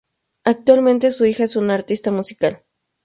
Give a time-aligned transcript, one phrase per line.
[0.45, 2.63] Actualmente su hija es una artista musical.